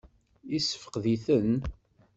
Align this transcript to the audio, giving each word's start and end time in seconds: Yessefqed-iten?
Yessefqed-iten? 0.51 1.51